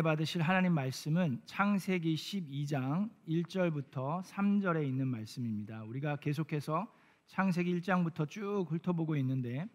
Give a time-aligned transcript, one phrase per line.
[0.00, 5.82] 은혜 받으실 하나님 말씀은 창세기 12장 1절부터 3절에 있는 말씀입니다.
[5.82, 6.90] 우리가 계속해서
[7.26, 9.68] 창세기 1장부터 쭉 훑어보고 있는데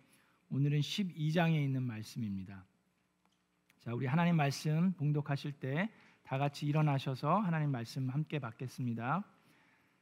[0.49, 2.65] 오늘은 12장에 있는 말씀입니다.
[3.81, 5.91] 자, 우리 하나님 말씀 봉독하실 때
[6.23, 9.23] 다 같이 일어나셔서 하나님 말씀 함께 받겠습니다.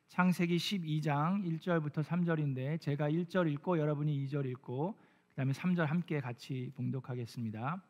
[0.07, 4.97] 창세기 12장 1절부터 3절인데 제가 1절 읽고 여러분이 2절 읽고
[5.31, 7.83] 그다음에 3절 함께 같이 봉독하겠습니다.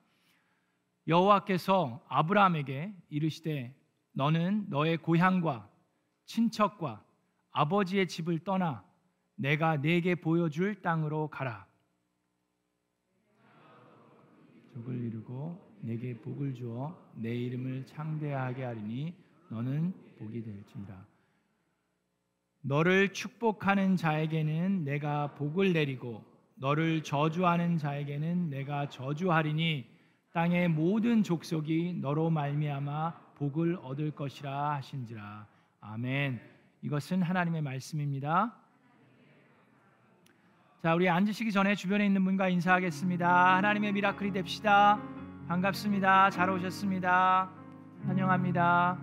[1.07, 3.75] 여호와께서 아브라함에게 이르시되
[4.13, 5.69] 너는 너의 고향과
[6.25, 7.03] 친척과
[7.51, 8.85] 아버지의 집을 떠나
[9.35, 11.67] 내가 네게 보여줄 땅으로 가라.
[14.73, 19.13] 적을 이루고 내게 복을 주어 내 이름을 창대하게 하리니
[19.49, 21.05] 너는 복이 될지니라.
[22.61, 26.23] 너를 축복하는 자에게는 내가 복을 내리고
[26.55, 29.92] 너를 저주하는 자에게는 내가 저주하리니
[30.33, 35.45] 땅의 모든 족속이 너로 말미암아 복을 얻을 것이라 하신지라.
[35.79, 36.41] 아멘.
[36.81, 38.55] 이것은 하나님의 말씀입니다.
[40.81, 43.57] 자, 우리 앉으시기 전에 주변에 있는 분과 인사하겠습니다.
[43.57, 44.99] 하나님의 미라클이 됩시다.
[45.47, 46.31] 반갑습니다.
[46.31, 47.51] 잘 오셨습니다.
[48.07, 48.97] 환영합니다.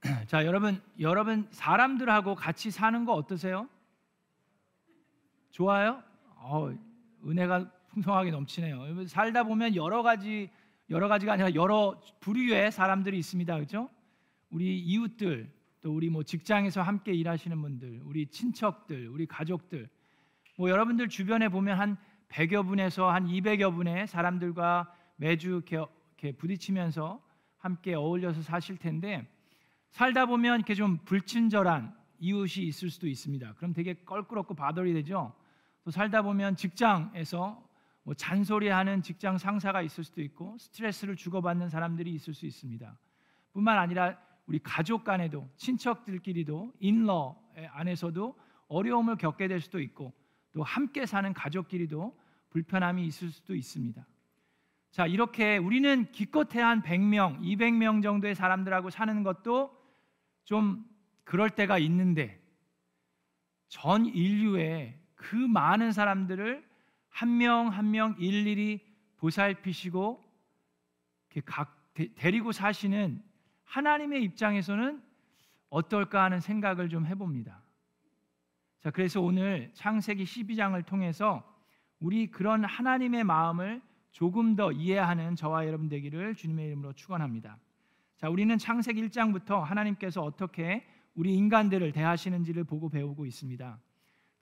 [0.28, 3.68] 자, 여러분, 여러분 사람들하고 같이 사는 거 어떠세요?
[5.56, 6.02] 좋아요?
[6.34, 6.70] 어,
[7.26, 9.06] 은혜가 풍성하게 넘치네요.
[9.06, 10.50] 살다 보면 여러 가지
[10.90, 13.54] 여러 가지가 아니라 여러 부류의 사람들이 있습니다.
[13.54, 13.88] 그렇죠?
[14.50, 19.88] 우리 이웃들, 또 우리 뭐 직장에서 함께 일하시는 분들, 우리 친척들, 우리 가족들,
[20.58, 21.96] 뭐 여러분들 주변에 보면 한
[22.28, 27.22] 100여 분에서 한 200여 분의 사람들과 매주 이렇게, 부딪히면서
[27.56, 29.26] 함께 어울려서 사실 텐데
[29.88, 33.54] 살다 보면 이렇게 좀 불친절한 이웃이 있을 수도 있습니다.
[33.54, 35.34] 그럼 되게 껄끄럽고 바돌이 되죠.
[35.86, 37.64] 또 살다 보면 직장에서
[38.02, 42.98] 뭐 잔소리하는 직장 상사가 있을 수도 있고 스트레스를 주고받는 사람들이 있을 수 있습니다.
[43.52, 48.36] 뿐만 아니라 우리 가족 간에도 친척들끼리도 인러 안에서도
[48.66, 50.12] 어려움을 겪게 될 수도 있고
[50.50, 52.18] 또 함께 사는 가족끼리도
[52.50, 54.04] 불편함이 있을 수도 있습니다.
[54.90, 59.70] 자, 이렇게 우리는 기껏해야 한 100명, 200명 정도의 사람들하고 사는 것도
[60.42, 60.84] 좀
[61.22, 62.42] 그럴 때가 있는데
[63.68, 66.64] 전 인류의 그 많은 사람들을
[67.08, 68.80] 한명 한 명 일일이
[69.16, 70.22] 보살피시고
[71.44, 73.22] 각 데리고 사시는
[73.64, 75.02] 하나님의 입장에서는
[75.68, 77.60] 어떨까 하는 생각을 좀 해봅니다.
[78.80, 81.42] 자, 그래서 오늘 창세기 12장을 통해서
[81.98, 83.82] 우리 그런 하나님의 마음을
[84.12, 87.58] 조금 더 이해하는 저와 여러분 되기를 주님의 이름으로 축원합니다.
[88.16, 93.80] 자, 우리는 창세기 1장부터 하나님께서 어떻게 우리 인간들을 대하시는지를 보고 배우고 있습니다.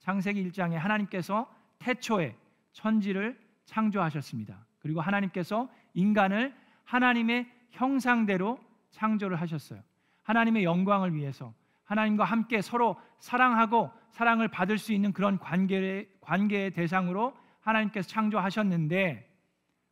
[0.05, 2.35] 창세기 1장에 하나님께서 태초에
[2.73, 4.63] 천지를 창조하셨습니다.
[4.77, 8.59] 그리고 하나님께서 인간을 하나님의 형상대로
[8.91, 9.81] 창조를 하셨어요.
[10.21, 11.55] 하나님의 영광을 위해서
[11.85, 19.27] 하나님과 함께 서로 사랑하고 사랑을 받을 수 있는 그런 관계의, 관계의 대상으로 하나님께서 창조하셨는데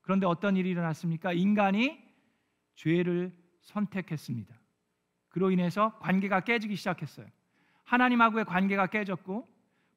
[0.01, 1.33] 그런데 어떤 일이 일어났습니까?
[1.33, 1.99] 인간이
[2.75, 4.53] 죄를 선택했습니다.
[5.29, 7.25] 그로 인해서 관계가 깨지기 시작했어요.
[7.85, 9.52] 하나님하고의 관계가 깨졌고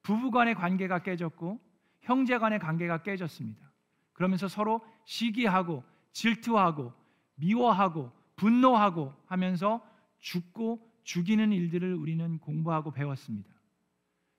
[0.07, 1.61] 부부 간의 관계가 깨졌고
[2.03, 3.73] 형제 간의 관계가 깨졌습니다.
[4.13, 6.93] 그러면서 서로 시기하고 질투하고
[7.35, 9.85] 미워하고 분노하고 하면서
[10.21, 13.53] 죽고 죽이는 일들을 우리는 공부하고 배웠습니다.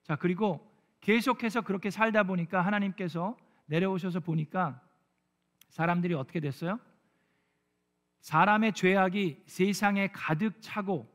[0.04, 0.66] 자, 그리고
[1.02, 3.36] 계속해서 그렇게 살다 보니까 하나님께서
[3.66, 4.82] 내려오셔서 보니까
[5.68, 6.80] 사람들이 어떻게 됐어요?
[8.22, 11.14] 사람의 죄악이 세상에 가득 차고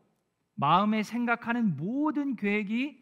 [0.56, 3.01] 마음에 생각하는 모든 계획이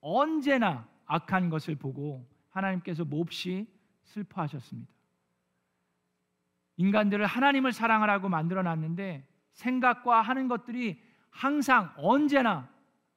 [0.00, 3.66] 언제나 악한 것을 보고 하나님께서 몹시
[4.04, 4.92] 슬퍼하셨습니다.
[6.76, 12.68] 인간들을 하나님을 사랑하라고 만들어 놨는데 생각과 하는 것들이 항상 언제나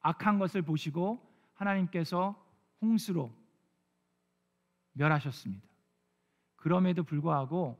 [0.02, 2.36] 악한 것을 보시고 하나님께서
[2.82, 3.32] 홍수로
[4.94, 5.68] 멸하셨습니다.
[6.56, 7.78] 그럼에도 불구하고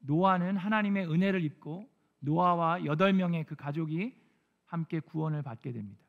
[0.00, 1.88] 노아는 하나님의 은혜를 입고
[2.20, 4.16] 노아와 여덟 명의 그 가족이
[4.66, 6.02] 함께 구원을 받게 됩니다.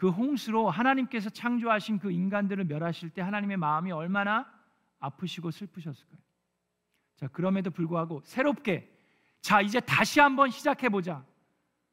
[0.00, 4.50] 그 홍수로 하나님께서 창조하신 그 인간들을 멸하실 때 하나님의 마음이 얼마나
[4.98, 6.18] 아프시고 슬프셨을까요?
[7.16, 8.90] 자, 그럼에도 불구하고 새롭게
[9.42, 11.22] 자, 이제 다시 한번 시작해 보자.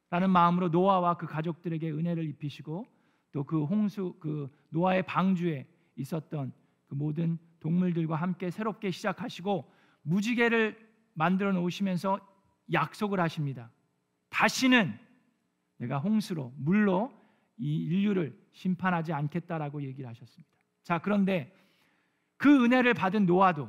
[0.08, 2.86] 라는 마음으로 노아와 그 가족들에게 은혜를 입히시고
[3.30, 5.66] 또 그 홍수 그 노아의 방주에
[5.96, 6.50] 있었던
[6.86, 9.70] 그 모든 동물들과 함께 새롭게 시작하시고
[10.00, 10.78] 무지개를
[11.12, 12.20] 만들어 놓으시면서
[12.72, 13.70] 약속을 하십니다.
[14.30, 14.98] 다시는
[15.76, 17.12] 내가 홍수로 물로
[17.58, 20.50] 이 인류를 심판하지 않겠다라고 얘기를 하셨습니다.
[20.82, 21.54] 자, 그런데
[22.36, 23.68] 그 은혜를 받은 노아도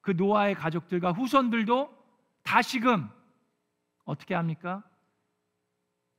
[0.00, 1.90] 그 노아의 가족들과 후손들도
[2.42, 3.08] 다시금
[4.04, 4.84] 어떻게 합니까?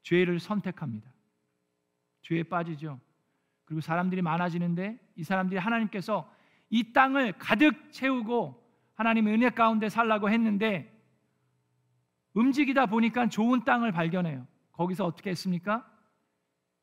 [0.02, 1.12] 죄를 선택합니다.
[2.22, 3.00] 죄에 빠지죠.
[3.66, 6.32] 그리고 사람들이 많아지는데 이 사람들이 하나님께서
[6.70, 8.64] 이 땅을 가득 채우고
[8.96, 10.92] 하나님의 은혜 가운데 살라고 했는데
[12.34, 14.46] 움직이다 보니까 좋은 땅을 발견해요.
[14.74, 15.90] 거기서 어떻게 했습니까?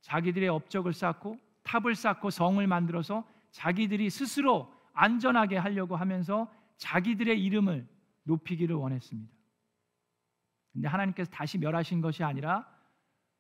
[0.03, 7.89] 자기들의 업적을 쌓고 탑을 쌓고 성을 만들어서 자기들이 스스로 안전하게 하려고 하면서 자기들의 이름을
[8.25, 9.33] 높이기를 원했습니다.
[10.73, 12.67] 근데 하나님께서 다시 멸하신 것이 아니라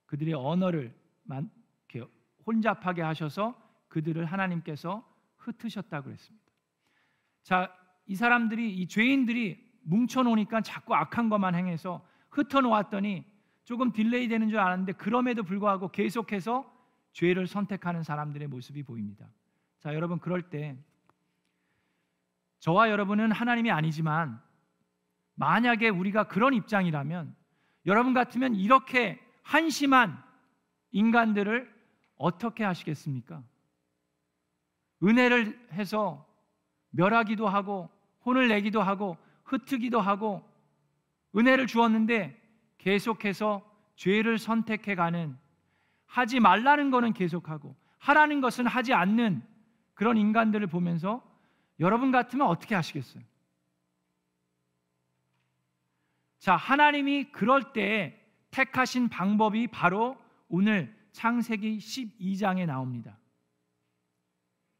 [0.07, 0.95] 그들의 언어를
[2.47, 3.57] 혼잡하게 하셔서
[3.89, 5.07] 그들을 하나님께서
[5.37, 6.47] 흩으셨다고 그랬습니다.
[7.43, 7.75] 자,
[8.07, 13.25] 이 사람들이 이 죄인들이 뭉쳐 놓으니까 자꾸 악한 것만 행해서 흩어 놓았더니
[13.65, 16.71] 조금 delay 되는 줄 알았는데 그럼에도 불구하고 계속해서
[17.13, 19.29] 죄를 선택하는 사람들의 모습이 보입니다.
[19.79, 20.77] 자, 여러분 그럴 때
[22.59, 24.41] 저와 여러분은 하나님이 아니지만
[25.35, 27.35] 만약에 우리가 그런 입장이라면
[27.87, 30.23] 여러분 같으면 이렇게 한심한
[30.93, 31.73] 인간들을
[32.17, 33.43] 어떻게 하시겠습니까?
[35.03, 36.27] 은혜를 해서
[36.91, 37.91] 멸하기도 하고
[38.25, 40.49] 혼을 내기도 하고 흩트기도 하고
[41.37, 42.41] 은혜를 주었는데
[42.83, 43.63] 계속해서
[43.95, 45.39] 죄를 선택해 가는
[46.07, 49.43] 하지 말라는 거는 계속하고 하라는 것은 하지 않는
[49.95, 51.23] 그런 인간들을 보면서
[51.79, 53.23] 여러분 같으면 어떻게 하시겠어요?
[56.41, 58.21] 자, 하나님이 그럴 때
[58.51, 60.19] 택하신 방법이 바로
[60.49, 63.17] 오늘 창세기 12장에 나옵니다.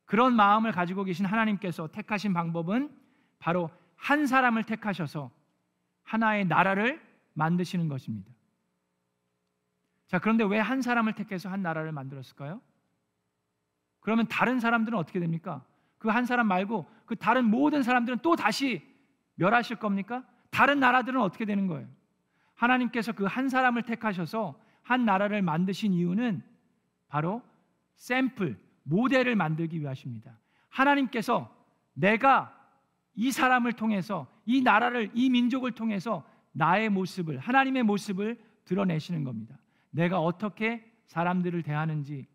[0.05, 2.91] 그런 마음을 가지고 계신 하나님께서 택하신 방법은
[3.39, 5.31] 바로 한 사람을 택하셔서
[6.03, 8.31] 하나의 나라를 만드시는 것입니다.
[10.07, 12.61] 자, 그런데 왜 한 사람을 택해서 한 나라를 만들었을까요?
[14.01, 15.65] 그러면 다른 사람들은 어떻게 됩니까?
[15.99, 18.83] 그 한 사람 말고 그 다른 모든 사람들은 또 다시
[19.37, 20.25] 멸하실 겁니까?
[20.51, 21.89] 다른 나라들은 어떻게 되는 거예요?
[22.55, 26.43] 하나님께서 그 한 사람을 택하셔서 한 나라를 만드신 이유는
[27.09, 27.43] 바로
[27.97, 30.37] 샘플, 모델을 만들기 위하십니다.
[30.69, 31.55] 하나님께서
[31.95, 32.59] 내가
[33.15, 39.59] 이 사람을 통해서 이 나라를 이 민족을 통해서 나의 모습을 하나님의 모습을 드러내시는 겁니다.
[39.91, 42.27] 내가 어떻게 사람들을 대하는지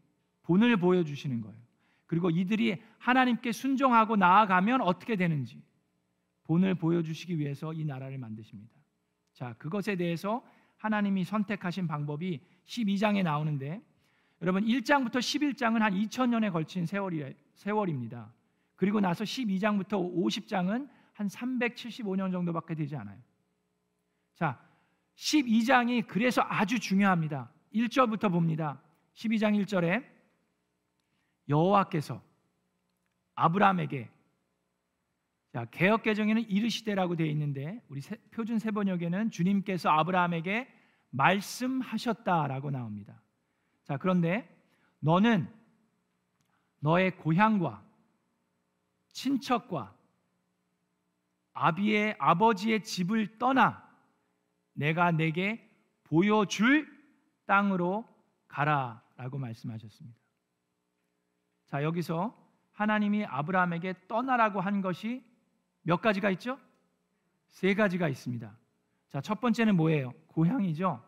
[0.43, 1.57] 본을 보여 주시는 거예요.
[2.05, 5.61] 그리고 이들이 하나님께 순종하고 나아가면 어떻게 되는지
[6.43, 8.73] 본을 보여 주시기 위해서 이 나라를 만드십니다.
[9.33, 10.43] 자, 그것에 대해서
[10.77, 13.81] 하나님이 선택하신 방법이 12장에 나오는데
[14.41, 18.31] 여러분 1장부터 11장은 한 2000년에 걸친 세월이, 세월입니다.
[18.75, 23.19] 그리고 나서 12장부터 50장은 한 375년 정도밖에 되지 않아요.
[24.37, 24.59] 자,
[25.15, 27.51] 12장이 그래서 아주 중요합니다.
[27.73, 28.79] 1절부터 봅니다.
[29.15, 30.05] 12장 1절에
[31.49, 32.21] 여호와께서
[33.33, 34.11] 아브라함에게
[35.53, 40.67] 자, 개혁 개정에는 이르시되라고 되어 있는데 우리 세, 표준 세번역에는 주님께서 아브라함에게
[41.09, 43.19] 말씀하셨다라고 나옵니다.
[43.85, 44.47] 자, 그런데
[44.99, 45.51] 너는
[46.79, 47.83] 너의 고향과
[49.13, 49.95] 친척과
[51.53, 53.86] 아비의 아버지의 집을 떠나
[54.77, 55.67] 내가 내게
[56.03, 56.87] 보여줄
[57.45, 58.07] 땅으로
[58.47, 60.17] 가라 라고 말씀하셨습니다.
[61.65, 62.35] 자, 여기서
[62.71, 65.23] 하나님이 아브라함에게 떠나라고 한 것이
[65.81, 66.59] 몇 가지가 있죠?
[67.47, 68.55] 세 가지가 있습니다.
[69.09, 70.11] 자, 첫 번째는 뭐예요?
[70.27, 71.03] 고향이죠.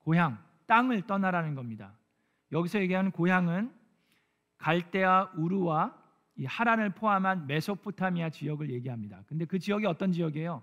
[0.00, 1.92] 고향, 땅을 떠나라는 겁니다.
[2.50, 3.72] 여기서 얘기하는 고향은
[4.56, 5.96] 갈대아 우르와
[6.34, 9.22] 이 하란을 포함한 메소포타미아 지역을 얘기합니다.
[9.28, 10.62] 근데 그 지역이 어떤 지역이에요?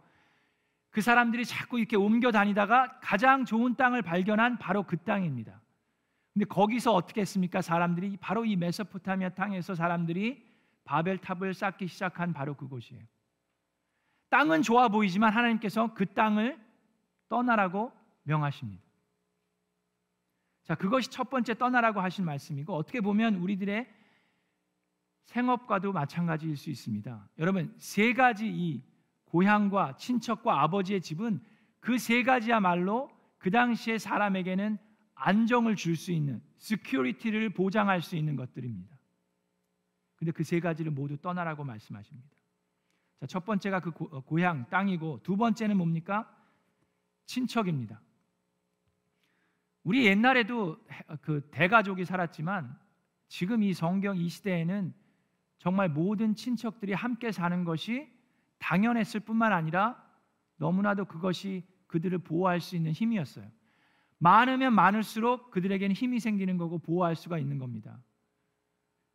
[0.96, 5.60] 그 사람들이 자꾸 이렇게 옮겨 다니다가 가장 좋은 땅을 발견한 바로 그 땅입니다.
[6.34, 7.62] 근데 거기서 어떻게 했습니까?
[7.62, 10.42] 사람들이 바로 이 메소포타미아 땅에서 사람들이
[10.86, 13.04] 바벨탑을 쌓기 시작한 바로 그곳이에요.
[14.30, 16.58] 땅은 좋아 보이지만 하나님께서 그 땅을
[17.28, 17.92] 떠나라고
[18.24, 18.82] 명하십니다.
[20.64, 23.86] 자, 그것이 첫 번째 떠나라고 하신 말씀이고 어떻게 보면 우리들의
[25.26, 27.28] 생업과도 마찬가지일 수 있습니다.
[27.40, 28.95] 여러분, 세 가지 이
[29.36, 31.42] 고향과 친척과 아버지의 집은
[31.82, 34.78] 그 세 가지야말로 그 당시에 사람에게는
[35.14, 38.98] 안정을 줄 수 있는 security를 보장할 수 있는 것들입니다.
[40.16, 42.30] 근데 그 세 가지를 모두 떠나라고 말씀하십니다.
[43.20, 46.34] 자, 첫 번째가 그 고, 어, 향 땅이고 두 번째는 뭡니까?
[47.26, 48.02] 친척입니다.
[49.84, 50.80] 우리 옛날에도
[51.22, 52.78] 그 대가족이 살았지만
[53.28, 54.94] 지금 이 성경 이 시대에는
[55.60, 58.16] 정말 모든 친척들이 함께 사는 것이
[58.66, 60.04] 당연했을 뿐만 아니라
[60.58, 63.46] 너무나도 그것이 그들을 보호할 수 있는 힘이었어요.
[64.18, 68.02] 많으면 많을수록 그들에게는 힘이 생기는 거고 보호할 수가 있는 겁니다.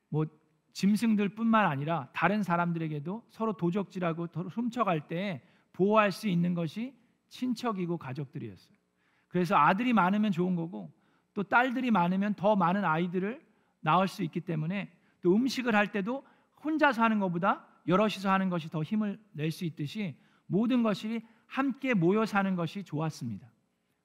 [0.09, 0.25] 뭐
[0.73, 5.43] 짐승들뿐만 아니라 다른 사람들에게도 서로 도적질하고 훔쳐갈 때
[5.73, 6.95] 보호할 수 있는 것이
[7.29, 8.79] 친척이고 가족들이었어요.
[9.27, 10.93] 그래서 아들이 많으면 좋은 거고
[11.35, 13.45] 또 딸들이 많으면 더 많은 아이들을
[13.81, 14.93] 낳을 수 있기 때문에
[15.23, 16.25] 또 음식을 할 때도
[16.63, 22.27] 혼자서 하는 것보다 여럿이서 하는 것이 더 힘을 낼 수 있듯이 모든 것이 함께 모여
[22.27, 23.51] 사는 것이 좋았습니다.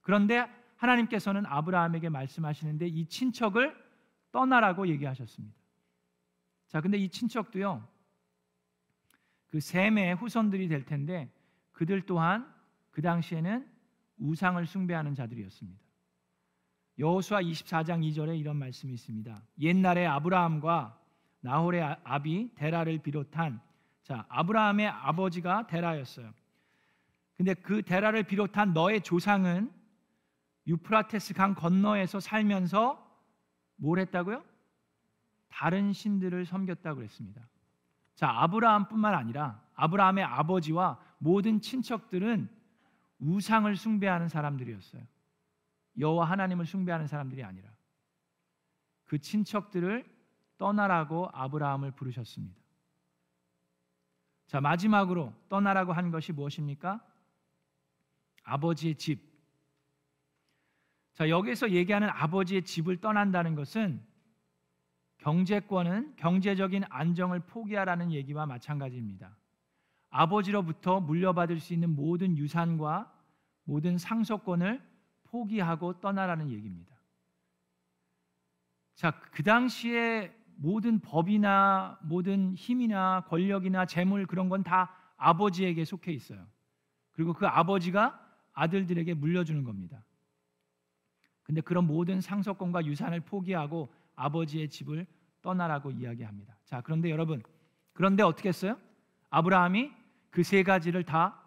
[0.01, 3.75] 그런데 하나님께서는 아브라함에게 말씀하시는데 이 친척을
[4.32, 5.55] 떠나라고 얘기하셨습니다.
[6.67, 7.88] 자, 근데 이 친척도요.
[9.48, 11.32] 그 셈의 후손들이 될 텐데
[11.72, 12.51] 그들 또한
[12.91, 13.67] 그 당시에는
[14.17, 15.79] 우상을 숭배하는 자들이었습니다.
[16.98, 19.41] 여호수아 24장 2절에 이런 말씀이 있습니다.
[19.60, 21.01] 옛날에 아브라함과
[21.46, 23.62] 나홀의 아, 아비 데라를 비롯한
[24.02, 26.34] 자, 아브라함의 아버지가 데라였어요.
[27.38, 29.72] 근데 그 데라를 비롯한 너의 조상은
[30.66, 33.04] 유프라테스 강 건너에서 살면서
[33.75, 34.44] 뭘 했다고요?
[35.50, 37.48] 다른 신들을 섬겼다고 그랬습니다.
[38.16, 42.50] 자, 아브라함뿐만 아니라 아브라함의 아버지와 모든 친척들은
[43.20, 45.04] 우상을 숭배하는 사람들이었어요.
[46.00, 47.70] 여호와 하나님을 숭배하는 사람들이 아니라
[49.06, 50.14] 그 친척들을
[50.57, 52.59] 떠나라고 아브라함을 부르셨습니다.
[54.47, 57.03] 자, 마지막으로 떠나라고 한 것이 무엇입니까?
[58.43, 59.19] 아버지의 집.
[61.13, 64.05] 자, 여기서 얘기하는 아버지의 집을 떠난다는 것은
[65.17, 69.35] 경제권은 경제적인 안정을 포기하라는 얘기와 마찬가지입니다.
[70.09, 73.12] 아버지로부터 물려받을 수 있는 모든 유산과
[73.63, 74.81] 모든 상속권을
[75.24, 76.95] 포기하고 떠나라는 얘기입니다.
[78.93, 86.45] 자, 그 당시에 모든 법이나 모든 힘이나 권력이나 재물 그런 건 다 아버지에게 속해 있어요.
[87.12, 88.19] 그리고 그 아버지가
[88.53, 90.03] 아들들에게 물려주는 겁니다.
[91.43, 95.05] 근데 그런 모든 상속권과 유산을 포기하고 아버지의 집을
[95.41, 96.57] 떠나라고 이야기합니다.
[96.65, 97.43] 자, 그런데 여러분,
[97.93, 98.77] 그런데 어떻게 했어요?
[99.29, 99.91] 아브라함이
[100.31, 101.41] 그 세 가지를 다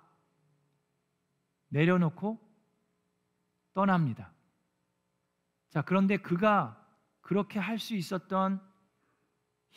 [1.68, 2.38] 내려놓고
[3.74, 4.32] 떠납니다.
[5.70, 6.82] 자, 그런데 그가
[7.20, 8.60] 그렇게 할 수 있었던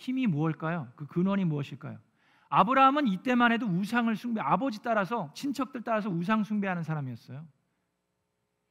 [0.02, 0.92] 힘이 무엇일까요?
[0.96, 2.00] 그 근원이 무엇일까요?
[2.50, 7.48] 아브라함은 이때만 해도 우상을 숭배, 아버지 따라서 친척들 따라서 우상 숭배하는 사람이었어요.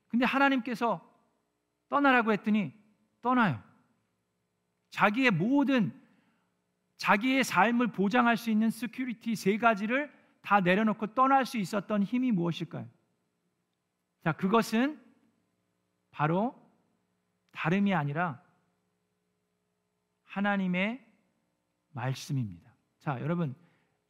[0.08, 1.00] 근데 하나님께서
[1.88, 2.74] 떠나라고 했더니
[3.22, 3.62] 떠나요.
[4.90, 5.98] 자기의 모든
[6.96, 12.88] 자기의 삶을 보장할 수 있는 security 세 가지를 다 내려놓고 떠날 수 있었던 힘이 무엇일까요?
[14.24, 15.00] 자, 그것은
[16.10, 16.60] 바로
[17.52, 18.42] 다름이 아니라
[20.24, 21.09] 하나님의
[21.92, 22.70] 말씀입니다.
[22.98, 23.54] 자, 여러분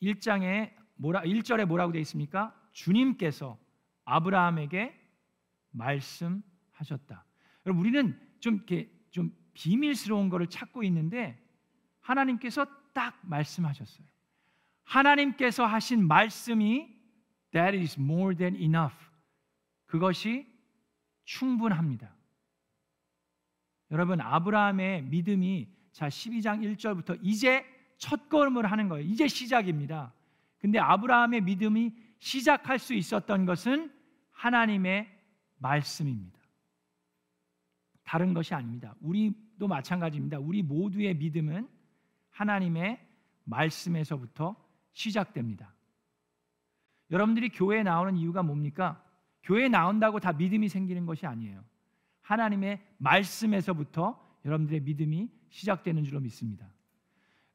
[0.03, 2.55] 1장에 뭐라 1절에 뭐라고 되어 있습니까?
[2.73, 3.59] 주님께서
[4.05, 4.95] 아브라함에게
[5.71, 7.25] 말씀하셨다.
[7.67, 11.39] 여러분 우리는 좀 이렇게 좀 비밀스러운 것을 찾고 있는데
[12.01, 14.07] 하나님께서 딱 말씀하셨어요.
[14.85, 16.89] 하나님께서 하신 말씀이
[17.53, 18.97] that is more than enough.
[19.87, 20.47] 그것이
[21.25, 22.15] 충분합니다.
[23.91, 27.65] 여러분 아브라함의 믿음이 자 12장 1절부터 이제
[27.99, 29.07] 첫 걸음을 하는 거예요.
[29.07, 30.13] 이제 시작입니다.
[30.59, 33.93] 근데 아브라함의 믿음이 시작할 수 있었던 것은
[34.33, 35.09] 하나님의
[35.59, 36.39] 말씀입니다.
[38.03, 38.95] 다른 것이 아닙니다.
[39.01, 40.39] 우리도 마찬가지입니다.
[40.39, 41.69] 우리 모두의 믿음은
[42.31, 43.07] 하나님의
[43.45, 44.57] 말씀에서부터
[44.93, 45.75] 시작됩니다.
[47.11, 49.05] 여러분들이 교회에 나오는 이유가 뭡니까?
[49.43, 51.65] 교회에 나온다고 다 믿음이 생기는 것이 아니에요.
[52.23, 56.67] 하나님의 말씀에서부터 여러분들의 믿음이 시작되는 줄로 믿습니다.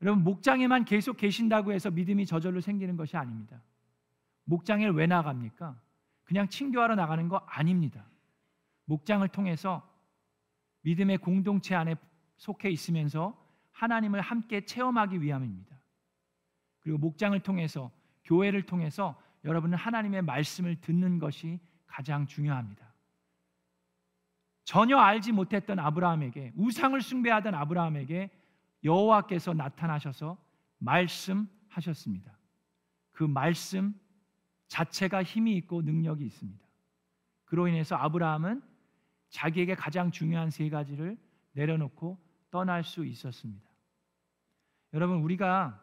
[0.01, 3.61] 여러분 목장에만 계속 계신다고 해서 믿음이 저절로 생기는 것이 아닙니다.
[4.43, 5.79] 목장에 왜 나갑니까?
[6.23, 8.05] 그냥 친교하러 나가는 거 아닙니다.
[8.85, 9.87] 목장을 통해서
[10.81, 11.95] 믿음의 공동체 안에
[12.37, 15.75] 속해 있으면서 하나님을 함께 체험하기 위함입니다.
[16.79, 17.91] 그리고 목장을 통해서
[18.25, 22.84] 교회를 통해서 여러분은 하나님의 말씀을 듣는 것이 가장 중요합니다.
[24.65, 28.31] 전혀 알지 못했던 아브라함에게 우상을 숭배하던 아브라함에게
[28.83, 30.37] 여호와께서 나타나셔서
[30.79, 32.37] 말씀하셨습니다.
[33.11, 33.97] 그 말씀
[34.67, 36.65] 자체가 힘이 있고 능력이 있습니다.
[37.45, 38.61] 그로 인해서 아브라함은
[39.29, 41.17] 자기에게 가장 중요한 세 가지를
[41.53, 42.17] 내려놓고
[42.49, 43.69] 떠날 수 있었습니다.
[44.93, 45.79] 여러분 우리가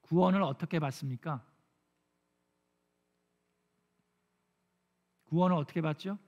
[0.00, 1.44] 구원을 어떻게 받습니까?
[5.24, 6.18] 구원을 어떻게 받죠?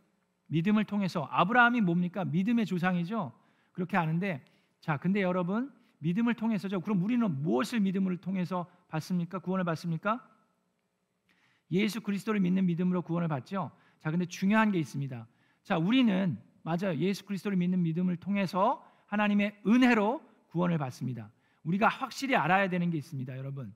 [0.49, 2.25] 믿음을 통해서 아브라함이 뭡니까?
[2.25, 3.33] 믿음의 조상이죠.
[3.73, 4.45] 그렇게 아는데
[4.81, 6.81] 자, 근데 여러분 믿음을 통해서죠.
[6.81, 9.39] 그럼 우리는 무엇을 믿음을 통해서 받습니까?
[9.39, 10.27] 구원을 받습니까?
[11.71, 13.71] 예수 그리스도를 믿는 믿음으로 구원을 받죠.
[13.99, 15.27] 자, 근데 중요한 게 있습니다.
[15.65, 16.97] 자, 우리는 맞아요.
[16.97, 21.31] 예수 그리스도를 믿는 믿음을 통해서 하나님의 은혜로 구원을 받습니다.
[21.65, 23.75] 우리가 확실히 알아야 되는 게 있습니다, 여러분.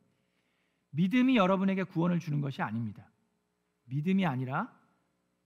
[0.91, 3.11] 믿음이 여러분에게 구원을 주는 것이 아닙니다.
[3.87, 4.73] 믿음이 아니라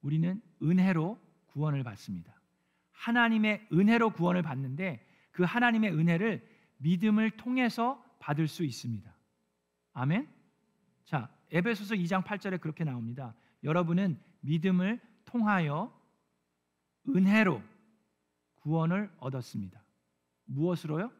[0.06, 2.32] 우리는 은혜로 구원을 받습니다.
[2.92, 9.12] 하나님의 은혜로 구원을 받는데 그 하나님의 은혜를 믿음을 통해서 받을 수 있습니다.
[9.94, 10.28] 아멘.
[11.06, 13.34] 자, 에베소서 2장 8절에 그렇게 나옵니다.
[13.64, 15.92] 여러분은 믿음을 통하여
[17.08, 17.60] 은혜로
[18.60, 19.82] 구원을 얻었습니다.
[20.44, 21.10] 무엇으로요?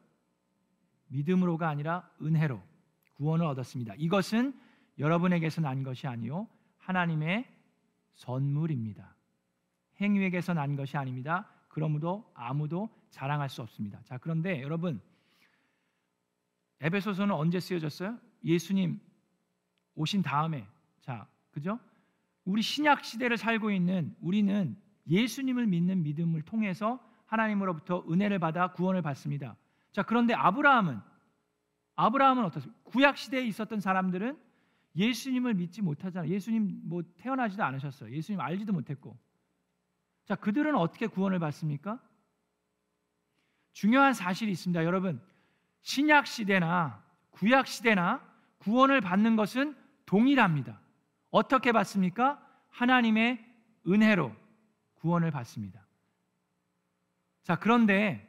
[1.09, 2.63] 믿음으로가 아니라 은혜로
[3.15, 3.95] 구원을 얻었습니다.
[3.97, 4.57] 이것은
[5.01, 6.47] 여러분에게서 난 것이 아니요
[6.79, 7.56] 하나님의
[8.17, 9.15] 선물입니다.
[10.01, 11.49] 행위에게서 난 것이 아닙니다.
[11.69, 14.01] 그러므로 아무도 자랑할 수 없습니다.
[14.05, 15.01] 자, 그런데 여러분
[16.81, 18.19] 에베소서는 언제 쓰여졌어요?
[18.45, 19.01] 예수님
[19.95, 20.67] 오신 다음에.
[21.01, 21.79] 자, 그죠?
[22.45, 29.57] 우리 신약 시대를 살고 있는 우리는 예수님을 믿는 믿음을 통해서 하나님으로부터 은혜를 받아 구원을 받습니다.
[29.93, 31.01] 자, 그런데 아브라함은
[31.97, 32.81] 아브라함은 어떻습니까?
[32.85, 34.39] 구약 시대에 있었던 사람들은
[34.97, 36.31] 예수님을 믿지 못하잖아요.
[36.31, 38.11] 예수님 뭐 태어나지도 않으셨어요.
[38.13, 39.17] 예수님 알지도 못했고.
[40.25, 42.01] 자, 그들은 어떻게 구원을 받습니까?
[43.73, 44.85] 중요한 사실이 있습니다.
[44.85, 45.21] 여러분,
[45.83, 48.27] 신약 시대나 구약 시대나
[48.59, 49.77] 구원을 받는 것은
[50.07, 50.81] 동일합니다.
[51.31, 52.43] 어떻게 받습니까?
[52.71, 53.45] 하나님의
[53.87, 54.35] 은혜로
[54.95, 55.87] 구원을 받습니다.
[57.43, 58.27] 자, 그런데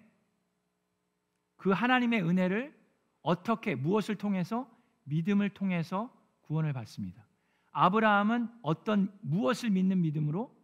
[1.56, 2.78] 그 하나님의 은혜를
[3.22, 4.70] 어떻게 무엇을 통해서
[5.04, 6.14] 믿음을 통해서
[6.48, 7.26] 구원을 받습니다.
[7.72, 10.56] 아브라함은 어떤 무엇을 믿는 믿음으로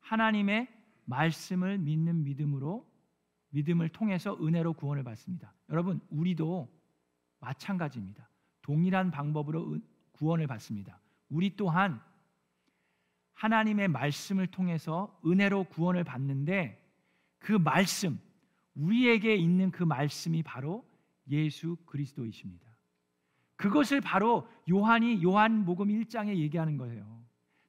[0.00, 0.68] 하나님의
[1.04, 2.86] 말씀을 믿는 믿음으로
[3.50, 5.52] 믿음을 통해서 은혜로 구원을 받습니다.
[5.68, 6.72] 여러분, 우리도
[7.40, 8.28] 마찬가지입니다.
[8.62, 9.78] 동일한 방법으로
[10.12, 11.00] 구원을 받습니다.
[11.28, 12.00] 우리 또한
[13.34, 16.78] 하나님의 말씀을 통해서 은혜로 구원을 받는데
[17.38, 18.20] 그 말씀,
[18.74, 20.86] 우리에게 있는 그 말씀이 바로
[21.28, 22.71] 예수 그리스도이십니다.
[23.62, 27.22] 그것을 바로 요한이 요한복음 1장에 얘기하는 거예요.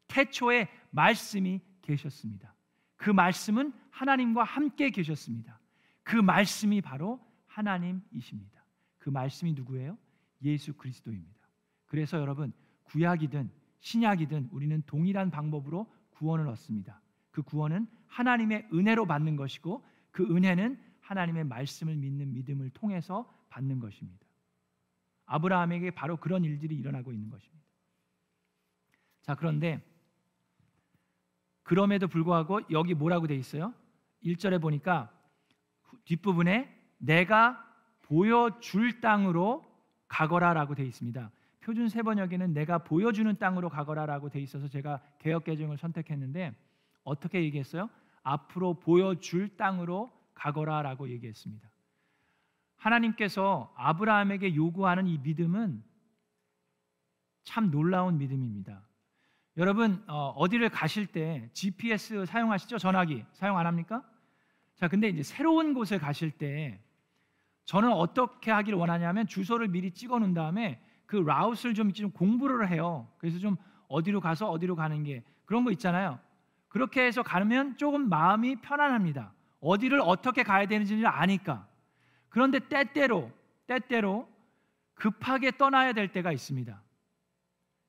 [0.08, 2.56] 태초에 말씀이 계셨습니다.
[2.96, 5.60] 그 말씀은 하나님과 함께 계셨습니다.
[6.02, 8.66] 그 말씀이 바로 하나님이십니다.
[8.98, 9.96] 그 말씀이 누구예요?
[10.42, 11.48] 예수 그리스도입니다.
[11.86, 12.54] 그래서 여러분
[12.86, 17.02] 구약이든 신약이든 우리는 동일한 방법으로 구원을 얻습니다.
[17.30, 24.23] 그 구원은 하나님의 은혜로 받는 것이고 그 은혜는 하나님의 말씀을 믿는 믿음을 통해서 받는 것입니다.
[25.26, 27.64] 아브라함에게 바로 그런 일들이 일어나고 있는 것입니다.
[29.22, 29.82] 자, 그런데
[31.64, 33.74] 그럼에도 불구하고 여기 뭐라고 돼 있어요?
[34.24, 35.12] 1절에 보니까
[36.06, 37.66] 뒷부분에 내가
[38.02, 39.66] 보여줄 땅으로
[40.08, 41.32] 가거라라고 돼 있습니다.
[41.62, 46.54] 표준 세번역에는 내가 보여주는 땅으로 가거라라고 돼 있어서 제가 개혁 개정을 선택했는데
[47.04, 47.90] 어떻게 얘기했어요?
[48.22, 51.73] 앞으로 보여줄 땅으로 가거라라고 얘기했습니다.
[52.84, 55.82] 하나님께서 아브라함에게 요구하는 이 믿음은
[57.44, 58.82] 참 놀라운 믿음입니다.
[59.58, 62.78] 여러분 어, 디를 가실 때 GPS 사용하시죠?
[62.78, 64.04] 전화기 사용 안 합니까?
[64.76, 66.82] 자, 근데 이제 새로운 곳에 가실 때
[67.66, 73.08] 저는 어떻게 하기를 원하냐면 주소를 미리 찍어 놓은 다음에 그 라우스를 좀, 좀 공부를 해요.
[73.18, 73.56] 그래서 좀
[73.88, 76.20] 어디로 가서 어디로 가는 게 그런 거 있잖아요.
[76.68, 79.32] 그렇게 해서 가면 조금 마음이 편안합니다.
[79.62, 81.68] 어디를 어떻게 가야 되는지를 아니까.
[82.34, 83.32] 그런데 때때로
[83.68, 84.28] 때때로
[84.96, 86.82] 급하게 떠나야 될 때가 있습니다.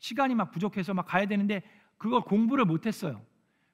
[0.01, 1.63] 시간이 막 부족해서 막 가야 되는데
[1.97, 3.25] 그걸 공부를 못 했어요.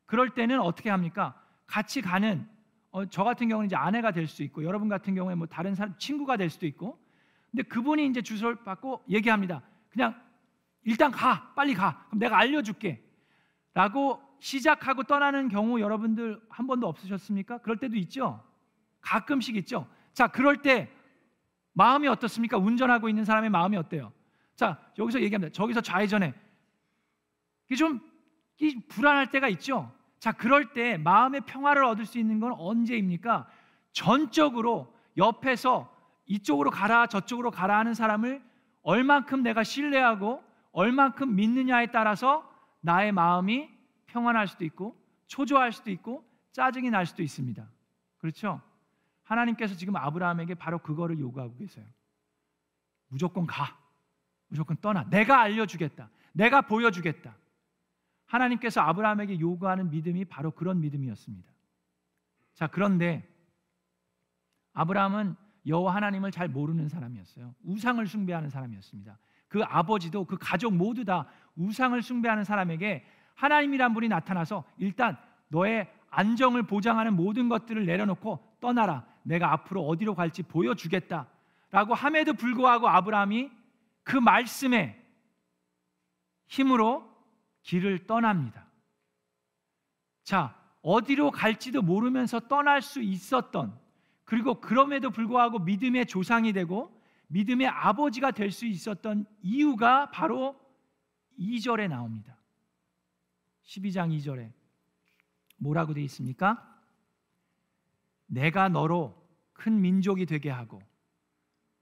[0.06, 1.34] 그럴 때는 어떻게 합니까?
[1.66, 2.48] 같이 가는
[2.92, 5.98] 어, 저 같은 경우는 이제 아내가 될 수 있고 여러분 같은 경우에 뭐 다른 사람
[5.98, 7.00] 친구가 될 수도 있고
[7.50, 9.62] 근데 그분이 이제 주소를 받고 얘기합니다.
[9.88, 10.14] 그냥
[10.84, 13.02] 일단 가 빨리 가 그럼 내가 알려줄게
[13.74, 17.58] 라고 시작하고 떠나는 경우 여러분들 한 번도 없으셨습니까?
[17.58, 18.40] 그럴 때도 있죠.
[19.00, 19.88] 가끔씩 있죠.
[20.12, 20.90] 자 그럴 때
[21.72, 22.58] 마음이 어떻습니까?
[22.58, 24.12] 운전하고 있는 사람의 마음이 어때요?
[24.54, 25.52] 자 여기서 얘기합니다.
[25.52, 26.34] 저기서 좌회전해.
[27.66, 28.00] 이게 좀
[28.88, 29.90] 불안할 때가 있죠.
[30.20, 33.48] 자, 그럴 때 마음의 평화를 얻을 수 있는 건 언제입니까?
[33.92, 35.90] 전적으로 옆에서
[36.26, 38.42] 이쪽으로 가라 저쪽으로 가라 하는 사람을
[38.82, 42.48] 얼만큼 내가 신뢰하고 얼만큼 믿느냐에 따라서
[42.80, 43.68] 나의 마음이
[44.06, 44.96] 평안할 수도 있고
[45.26, 47.66] 초조할 수도 있고 짜증이 날 수도 있습니다.
[48.18, 48.60] 그렇죠?
[49.30, 51.86] 하나님께서 지금 아브라함에게 바로 그거를 요구하고 계세요.
[53.08, 53.78] 무조건 가.
[54.48, 55.08] 무조건 떠나.
[55.08, 56.10] 내가 알려주겠다.
[56.32, 57.36] 내가 보여주겠다.
[58.26, 61.48] 하나님께서 아브라함에게 요구하는 믿음이 바로 그런 믿음이었습니다.
[62.54, 63.26] 자, 그런데
[64.72, 67.54] 아브라함은 여호와 하나님을 잘 모르는 사람이었어요.
[67.62, 69.16] 우상을 숭배하는 사람이었습니다.
[69.48, 75.16] 그 아버지도 그 가족 모두 다 우상을 숭배하는 사람에게 하나님이란 분이 나타나서 일단
[75.48, 79.09] 너의 안정을 보장하는 모든 것들을 내려놓고 떠나라.
[79.22, 81.28] 내가 앞으로 어디로 갈지 보여주겠다.
[81.70, 83.50] 라고 함에도 불구하고 아브라함이
[84.02, 85.00] 그 말씀에
[86.46, 87.08] 힘으로
[87.62, 88.66] 길을 떠납니다.
[90.24, 93.78] 자, 어디로 갈지도 모르면서 떠날 수 있었던
[94.24, 96.96] 그리고 그럼에도 불구하고 믿음의 조상이 되고
[97.28, 100.58] 믿음의 아버지가 될 수 있었던 이유가 바로
[101.38, 102.36] 2절에 나옵니다.
[103.64, 104.52] 12장 2절에
[105.56, 106.69] 뭐라고 되어 있습니까?
[108.30, 109.14] 내가 너로
[109.52, 110.80] 큰 민족이 되게 하고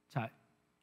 [0.08, 0.30] 자,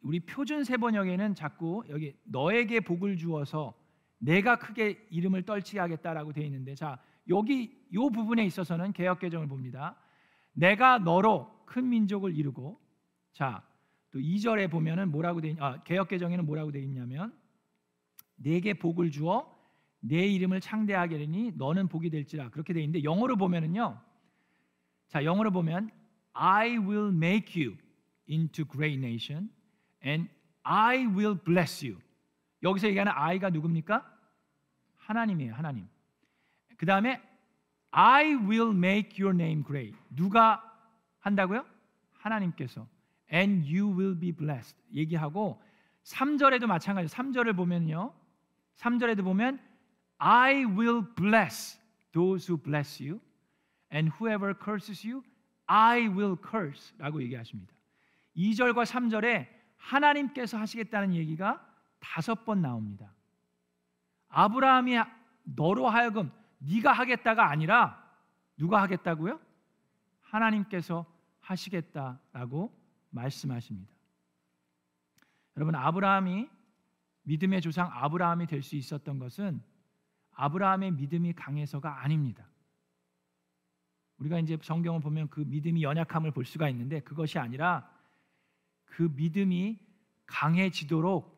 [0.01, 3.73] 우리 표준 세번역에는 자꾸 여기 너에게 복을 주어서
[4.19, 9.97] 내가 크게 이름을 떨치게 하겠다라고 되어 있는데 자, 여기 요 부분에 있어서는 개혁 개정을 봅니다.
[10.53, 12.79] 내가 너로 큰 민족을 이루고
[13.33, 13.63] 자,
[14.11, 17.33] 또 2절에 보면은 뭐라고 돼 있, 아, 개혁 개정에는 뭐라고 되어 있냐면
[18.35, 19.53] 내게 복을 주어
[19.99, 23.99] 내 이름을 창대하게 되니 너는 복이 될지라 그렇게 돼 있는데 영어로 보면은요.
[25.07, 25.89] 자, 영어로 보면
[26.33, 27.77] I will make you
[28.29, 29.49] into great nation
[30.05, 30.29] and
[30.63, 31.99] I will bless you.
[32.63, 34.11] 여기서 얘기하는 I가 누굽니까?
[34.95, 35.87] 하나님이에요, 하나님.
[36.77, 37.21] 그 다음에
[37.91, 39.95] I will make your name great.
[40.09, 40.61] 누가
[41.19, 41.65] 한다고요?
[42.13, 42.87] 하나님께서.
[43.31, 44.77] And you will be blessed.
[44.93, 45.61] 얘기하고
[46.03, 47.07] 3절에도 마찬가지예요.
[47.07, 48.13] 3절을 보면요.
[48.75, 49.59] 3절에도 보면
[50.17, 51.79] I will bless
[52.11, 53.19] those who bless you
[53.95, 55.23] and whoever curses you
[55.67, 57.73] I will curse라고 얘기하십니다.
[58.35, 61.65] 2절과 3절에 하나님께서 하시겠다는 얘기가
[61.99, 63.13] 다섯 번 나옵니다.
[64.27, 64.95] 아브라함이
[65.43, 68.03] 너로 하여금 네가 하겠다가 아니라
[68.57, 69.39] 누가 하겠다고요?
[70.21, 71.05] 하나님께서
[71.39, 72.75] 하시겠다라고
[73.11, 73.93] 말씀하십니다.
[75.55, 76.49] 여러분 아브라함이
[77.23, 79.63] 믿음의 조상 아브라함이 될 수 있었던 것은
[80.31, 82.45] 아브라함의 믿음이 강해서가 아닙니다.
[84.17, 87.89] 우리가 이제 성경을 보면 그 믿음이 연약함을 볼 수가 있는데 그것이 아니라
[88.85, 89.79] 그 믿음이
[90.25, 91.35] 강해지도록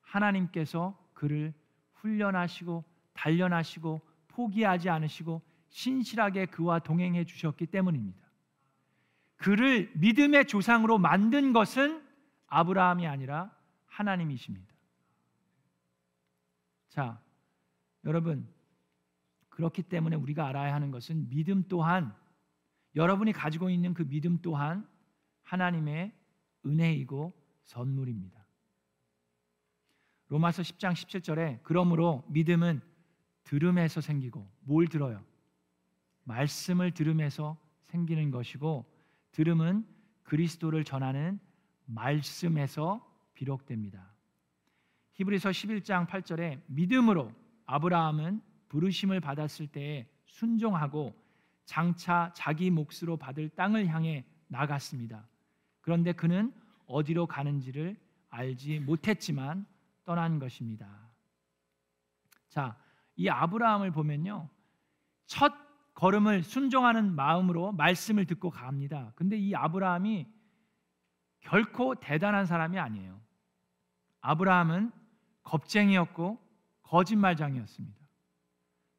[0.00, 1.52] 하나님께서 그를
[1.94, 8.22] 훈련하시고 단련하시고 포기하지 않으시고 신실하게 그와 동행해 주셨기 때문입니다.
[9.36, 12.02] 그를 믿음의 조상으로 만든 것은
[12.46, 13.54] 아브라함이 아니라
[13.86, 14.72] 하나님이십니다.
[16.88, 17.20] 자,
[18.04, 18.48] 여러분
[19.54, 22.12] 그렇기 때문에 우리가 알아야 하는 것은 믿음 또한
[22.96, 24.86] 여러분이 가지고 있는 그 믿음 또한
[25.42, 26.12] 하나님의
[26.66, 27.32] 은혜이고
[27.64, 28.44] 선물입니다.
[30.28, 32.80] 로마서 10장 17절에 그러므로 믿음은
[33.44, 35.22] 들음에서 생기고 뭘 들어요?
[36.24, 38.84] 말씀을 들음에서 생기는 것이고
[39.30, 39.86] 들음은
[40.24, 41.38] 그리스도를 전하는
[41.84, 44.12] 말씀에서 비록됩니다.
[45.12, 47.30] 히브리서 11장 8절에 믿음으로
[47.66, 48.40] 아브라함은
[48.74, 51.14] 부르심을 받았을 때에 순종하고
[51.64, 55.28] 장차 자기 몫으로 받을 땅을 향해 나갔습니다.
[55.80, 56.52] 그런데 그는
[56.86, 57.96] 어디로 가는지를
[58.30, 59.64] 알지 못했지만
[60.04, 60.88] 떠난 것입니다.
[62.48, 62.76] 자,
[63.14, 64.48] 이 아브라함을 보면요.
[65.26, 65.54] 첫
[65.94, 69.12] 걸음을 순종하는 마음으로 말씀을 듣고 갑니다.
[69.14, 70.26] 근데 이 아브라함이
[71.38, 73.20] 결코 대단한 사람이 아니에요.
[74.20, 74.90] 아브라함은
[75.44, 76.44] 겁쟁이였고
[76.82, 78.03] 거짓말장이었습니다.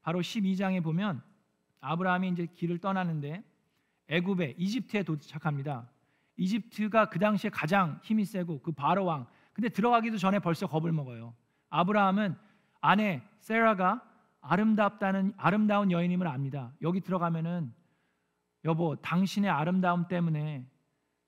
[0.05, 1.23] 바로 12장에 보면
[1.81, 3.43] 아브라함이 이제 길을 떠나는데
[4.07, 5.89] 애굽에 이집트에 도착합니다.
[6.37, 9.25] 이집트가 그 당시에 가장 힘이 세고 그 바로 왕.
[9.51, 11.33] 근데 들어가기도 전에 벌써 겁을 먹어요.
[11.71, 12.35] 아브라함은
[12.81, 14.07] 아내 세라가
[14.41, 16.71] 아름답다는 아름다운 여인임을 압니다.
[16.83, 17.73] 여기 들어가면은
[18.63, 20.69] 여보 당신의 아름다움 때문에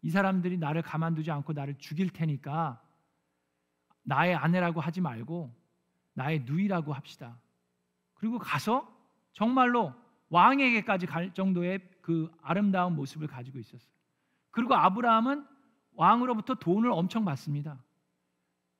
[0.03, 2.79] 이 사람들이 나를 가만두지 않고 나를 죽일 테니까
[4.03, 5.51] 나의 아내라고 하지 말고
[6.13, 7.39] 나의 누이라고 합시다.
[8.17, 8.91] 그리고 가서
[9.34, 9.93] 정말로
[10.30, 13.93] 왕에게까지 갈 정도의 그 아름다운 모습을 가지고 있었어요.
[14.51, 15.45] 그리고 아브라함은
[15.93, 17.84] 왕으로부터 돈을 엄청 받습니다.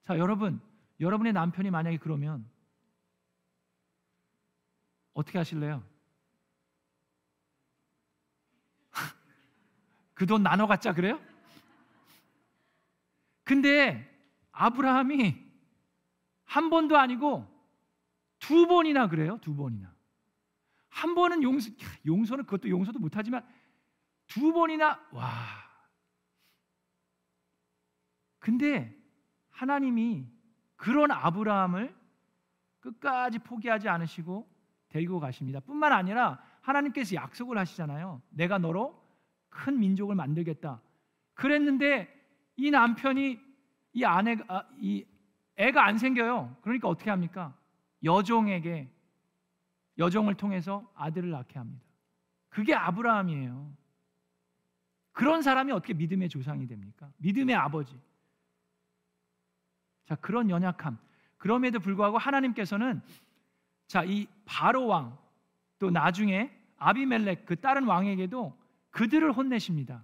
[0.06, 0.62] 자, 여러분,
[1.00, 2.50] 여러분의 남편이 만약에 그러면
[5.13, 5.84] 어떻게 하실래요?
[10.13, 11.19] 그 돈 나눠 갖자 그래요?
[13.43, 14.06] 근데
[14.52, 15.36] 아브라함이
[16.45, 17.57] 한 번도 아니고
[18.39, 19.38] 두 번이나 그래요.
[19.41, 19.93] 두 번이나.
[20.89, 21.69] 한 번은 용서
[22.06, 23.45] 용서는 그것도 용서도 못 하지만
[24.28, 25.26] 두 번이나 와
[28.39, 28.95] 근데
[29.50, 30.26] 하나님이
[30.76, 31.95] 그런 아브라함을
[32.80, 34.47] 끝까지 포기하지 않으시고
[34.89, 35.60] 데리고 가십니다.
[35.60, 38.21] 뿐만 아니라 하나님께서 약속을 하시잖아요.
[38.30, 39.04] 내가 너로
[39.50, 40.82] 큰 민족을 만들겠다.
[41.34, 42.13] 그랬는데
[42.56, 43.39] 이 남편이
[43.93, 45.06] 이 아내가 아, 이
[45.58, 46.56] 애가 안 생겨요.
[46.62, 47.56] 그러니까 어떻게 합니까?
[48.08, 48.89] 여종에게
[49.98, 51.86] 여종을 통해서 아들을 낳게 합니다.
[52.50, 53.76] 그게 아브라함이에요.
[55.12, 57.12] 그런 사람이 어떻게 믿음의 조상이 됩니까?
[57.17, 58.00] 믿음의 아버지.
[60.06, 60.98] 자, 그런 연약함.
[61.38, 63.02] 그럼에도 불구하고 하나님께서는
[63.88, 65.17] 자, 이 바로 왕,
[65.80, 68.58] 또 나중에 아비멜렉 그 다른 왕에게도
[68.91, 70.04] 그들을 혼내십니다.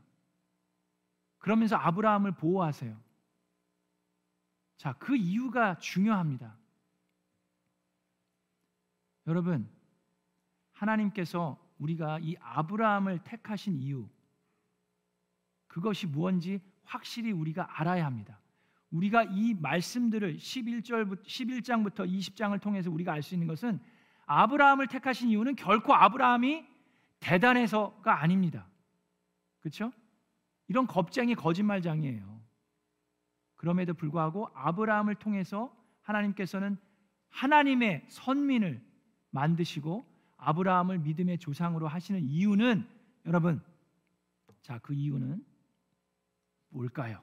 [1.38, 2.96] 그러면서 아브라함을 보호하세요.
[4.78, 6.56] 자, 그 이유가 중요합니다.
[9.28, 9.70] 여러분,
[10.72, 14.08] 하나님께서 우리가 이 아브라함을 택하신 이유,
[15.68, 18.40] 그것이 무언지 확실히 우리가 알아야 합니다.
[18.92, 23.80] 우리가 이 말씀들을 11절부터 11장부터 20장을 통해서 우리가 알 수 있는 것은
[24.26, 26.66] 아브라함을 택하신 이유는 결코 아브라함이
[27.20, 28.68] 대단해서가 아닙니다.
[29.60, 29.92] 그렇죠?
[30.68, 32.42] 이런 겁쟁이 거짓말장이에요.
[33.56, 36.78] 그럼에도 불구하고 아브라함을 통해서 하나님께서는
[37.30, 38.82] 하나님의 선민을
[39.34, 40.06] 만드시고
[40.38, 42.88] 아브라함을 믿음의 조상으로 하시는 이유는
[43.26, 43.62] 여러분
[44.62, 45.44] 자, 그 이유는
[46.70, 47.22] 뭘까요?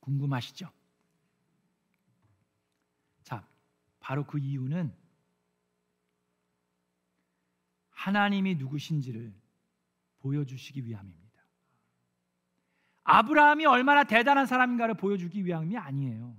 [0.00, 0.70] 궁금하시죠?
[3.22, 3.46] 자,
[4.00, 4.94] 바로 그 이유는
[7.90, 9.32] 하나님이 누구신지를
[10.18, 11.21] 보여주시기 위함입니다.
[13.04, 16.36] 아브라함이 얼마나 대단한 사람인가를 보여주기 위함이 아니에요.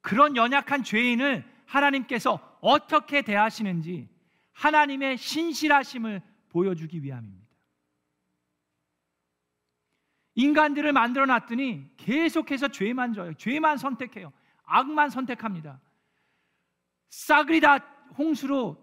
[0.00, 4.08] 그런 연약한 죄인을 하나님께서 어떻게 대하시는지
[4.52, 7.44] 하나님의 신실하심을 보여주기 위함입니다.
[10.34, 13.34] 인간들을 만들어 놨더니 계속해서 죄만 져요.
[13.34, 14.32] 죄만 선택해요.
[14.64, 15.80] 악만 선택합니다.
[17.10, 17.78] 싹을 다
[18.18, 18.82] 홍수로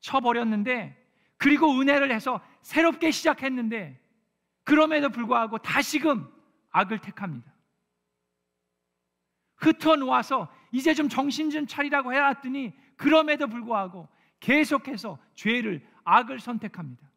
[0.00, 1.04] 쳐버렸는데
[1.36, 4.00] 그리고 은혜를 해서 새롭게 시작했는데
[4.66, 6.28] 그럼에도 불구하고 다시금
[6.70, 7.54] 악을 택합니다.
[9.58, 14.08] 흩어 놓아서 이제 좀 정신 좀 차리라고 해놨더니 그럼에도 불구하고
[14.40, 17.08] 계속해서 죄를 악을 선택합니다.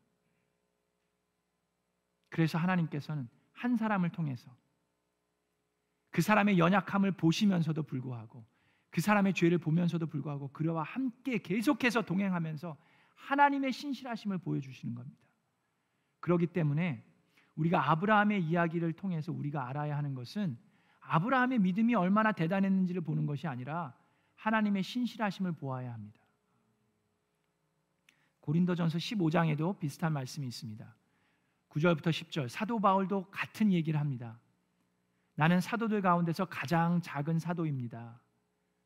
[2.29, 4.55] 그래서 하나님께서는 한 사람을 통해서
[6.11, 8.45] 그 사람의 연약함을 보시면서도 불구하고
[8.91, 12.77] 그 사람의 죄를 보면서도 불구하고 그와 함께 계속해서 동행하면서
[13.15, 15.19] 하나님의 신실하심을 보여주시는 겁니다.
[16.19, 17.08] 그렇기 때문에
[17.59, 20.57] 우리가 아브라함의 이야기를 통해서 우리가 알아야 하는 것은
[21.01, 23.93] 아브라함의 믿음이 얼마나 대단했는지를 보는 것이 아니라
[24.35, 26.21] 하나님의 신실하심을 보아야 합니다.
[28.39, 30.95] 고린도전서 15장에도 비슷한 말씀이 있습니다.
[31.69, 34.39] 9절부터 10절 사도 바울도 같은 얘기를 합니다.
[35.35, 38.21] 나는 사도들 가운데서 가장 작은 사도입니다.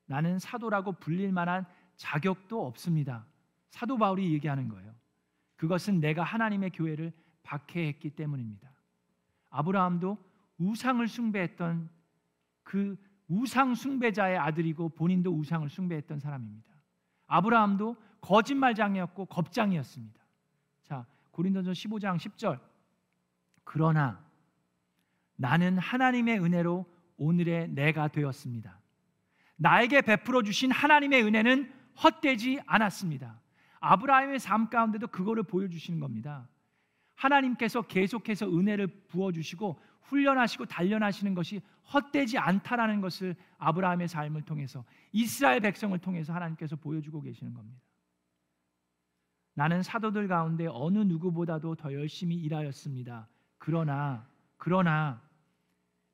[0.06, 3.26] 나는 사도라고 불릴 만한 자격도 없습니다.
[3.70, 4.94] 사도 바울이 얘기하는 거예요.
[5.58, 8.70] 그것은 내가 하나님의 교회를 박해했기 때문입니다.
[9.50, 10.18] 아브라함도
[10.58, 11.90] 우상을 숭배했던
[12.64, 16.72] 그 우상 숭배자의 아들이고 본인도 우상을 숭배했던 사람입니다.
[17.28, 20.22] 아브라함도 거짓말장이었고 겁장이었습니다.
[20.84, 22.60] 자, 고린도전 15장 10절.
[23.64, 24.24] 그러나
[25.36, 26.86] 나는 하나님의 은혜로
[27.18, 28.80] 오늘의 내가 되었습니다.
[29.56, 33.40] 나에게 베풀어 주신 하나님의 은혜는 헛되지 않았습니다.
[33.80, 36.48] 아브라함의 삶 가운데도 그거를 보여주시는 겁니다.
[37.24, 41.62] 하나님께서 계속해서 은혜를 부어주시고 훈련하시고 단련하시는 것이
[41.94, 47.82] 헛되지 않다라는 것을 아브라함의 삶을 통해서 이스라엘 백성을 통해서 하나님께서 보여주고 계시는 겁니다.
[49.56, 53.30] 나는 사도들 가운데 어느 누구보다도 더 열심히 일하였습니다.
[53.58, 55.22] 그러나 그러나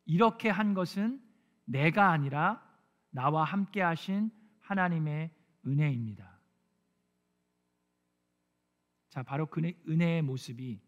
[0.06, 1.22] 이렇게 한 것은
[1.66, 2.64] 내가 아니라
[3.12, 5.32] 나와 함께 하신 하나님의
[5.66, 6.40] 은혜입니다.
[9.10, 10.80] 자, 바로 그 은혜의 모습이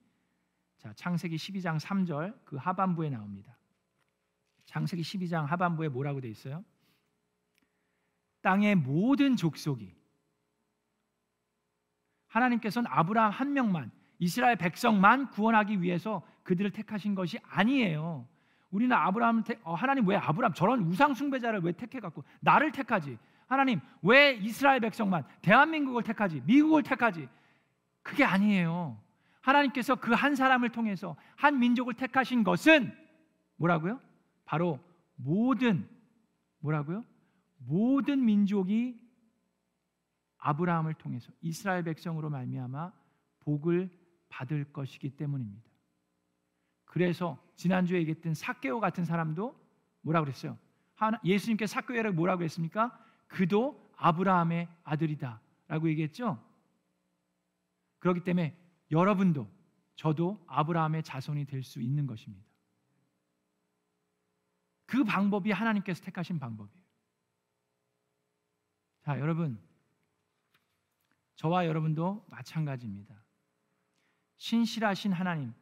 [0.81, 3.55] 자, 창세기 12장 3절 그 하반부에 나옵니다.
[4.65, 6.65] 창세기 12장 하반부에 뭐라고 돼 있어요?
[8.41, 9.95] 땅의 모든 족속이
[12.29, 18.27] 하나님께서는 아브라함 한 명만 이스라엘 백성만 구원하기 위해서 그들을 택하신 것이 아니에요.
[18.71, 23.19] 우리는 아브라함을 택, 어, 하나님 왜 아브라함 저런 우상 숭배자를 왜 택해 갖고 나를 택하지?
[23.45, 26.41] 하나님 왜 이스라엘 백성만 대한민국을 택하지?
[26.45, 27.29] 미국을 택하지?
[28.01, 28.97] 그게 아니에요.
[29.41, 32.95] 하나님께서 그 한 사람을 통해서 한 민족을 택하신 것은
[33.57, 33.99] 뭐라고요?
[34.45, 34.79] 바로
[35.15, 35.87] 모든
[36.59, 37.03] 뭐라고요?
[37.57, 38.99] 모든 민족이
[40.37, 42.91] 아브라함을 통해서 이스라엘 백성으로 말미암아
[43.41, 43.89] 복을
[44.29, 45.69] 받을 것이기 때문입니다.
[46.85, 49.55] 그래서 지난주에 얘기했던 사케오 같은 사람도
[50.01, 50.57] 뭐라고 그랬어요?
[51.23, 52.97] 예수님께 사케오를 뭐라고 했습니까?
[53.27, 56.43] 그도 아브라함의 아들이다라고 얘기했죠.
[57.99, 58.57] 그렇기 때문에
[58.91, 59.49] 여러분도
[59.95, 62.45] 저도 아브라함의 자손이 될 수 있는 것입니다.
[64.85, 66.81] 그 방법이 하나님께서 택하신 방법이에요.
[69.03, 69.59] 자, 여러분
[71.35, 73.15] 저와 여러분도 마찬가지입니다.
[74.37, 75.53] 신실하신 하나님,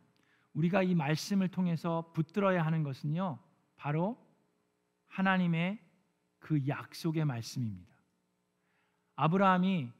[0.53, 3.39] 우리가 이 말씀을 통해서 붙들어야 하는 것은요,
[3.75, 4.17] 바로
[5.07, 5.79] 하나님의
[6.39, 7.93] 그 약속의 말씀입니다.
[9.15, 9.91] 아브라함이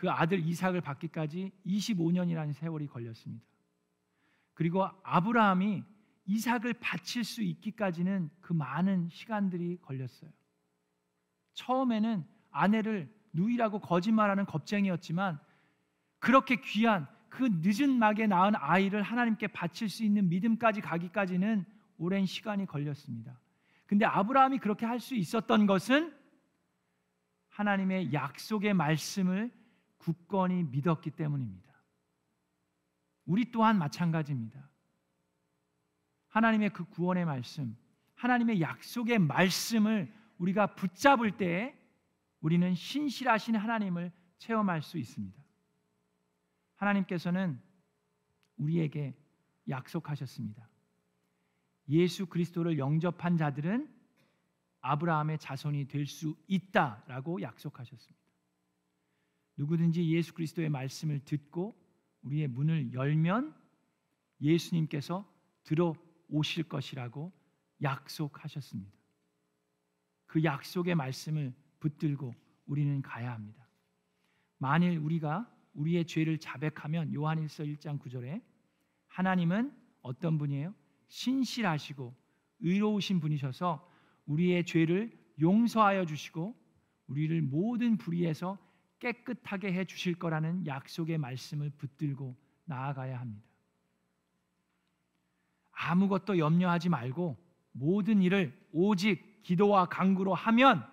[0.00, 3.44] 그 아들 이삭을 받기까지 25년이라는 세월이 걸렸습니다.
[4.54, 5.84] 그리고 아브라함이
[6.24, 10.30] 이삭을 바칠 수 있기까지는 그 많은 시간들이 걸렸어요.
[11.52, 15.38] 처음에는 아내를 누이라고 거짓말하는 겁쟁이였지만
[16.18, 21.66] 그렇게 귀한 그 늦은 막에 낳은 아이를 하나님께 바칠 수 있는 믿음까지 가기까지는
[21.98, 23.38] 오랜 시간이 걸렸습니다.
[23.84, 26.16] 근데 아브라함이 그렇게 할 수 있었던 것은
[27.50, 29.59] 하나님의 약속의 말씀을
[30.00, 31.70] 굳건히 믿었기 때문입니다.
[33.26, 34.68] 우리 또한 마찬가지입니다.
[36.28, 37.76] 하나님의 그 구원의 말씀,
[38.14, 41.76] 하나님의 약속의 말씀을 우리가 붙잡을 때
[42.40, 45.38] 우리는 신실하신 하나님을 체험할 수 있습니다.
[46.76, 47.60] 하나님께서는
[48.56, 49.14] 우리에게
[49.68, 50.68] 약속하셨습니다.
[51.88, 53.94] 예수 그리스도를 영접한 자들은
[54.80, 58.19] 아브라함의 자손이 될 수 있다라고 약속하셨습니다.
[59.60, 61.78] 누구든지 예수 그리스도의 말씀을 듣고
[62.22, 63.54] 우리의 문을 열면
[64.40, 65.30] 예수님께서
[65.64, 67.30] 들어오실 것이라고
[67.82, 68.90] 약속하셨습니다.
[70.24, 73.68] 그 약속의 말씀을 붙들고 우리는 가야 합니다.
[74.56, 78.42] 만일 우리가 우리의 죄를 자백하면 요한일서 1장 9절에
[79.08, 80.74] 하나님은 어떤 분이에요?
[81.08, 82.14] 신실하시고
[82.60, 83.86] 의로우신 분이셔서
[84.24, 86.58] 우리의 죄를 용서하여 주시고
[87.08, 88.69] 우리를 모든 불의에서
[89.00, 93.48] 깨끗하게 해 주실 거라는 약속의 말씀을 붙들고 나아가야 합니다.
[95.72, 97.36] 아무것도 염려하지 말고
[97.72, 100.86] 모든 일을 오직 기도와 간구로 하면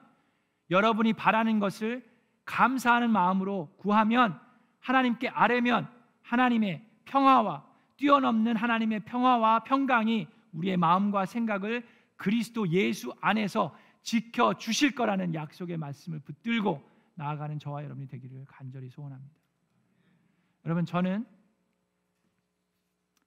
[0.70, 2.08] 여러분이 바라는 것을
[2.46, 4.39] 감사하는 마음으로 구하면
[4.80, 5.89] 하나님께 아뢰면
[6.22, 7.65] 하나님의 평화와
[7.98, 16.20] 뛰어넘는 하나님의 평화와 평강이 우리의 마음과 생각을 그리스도 예수 안에서 지켜 주실 거라는 약속의 말씀을
[16.20, 19.36] 붙들고 나아가는 저와 여러분이 되기를 간절히 소원합니다.
[20.65, 21.25] 여러분 저는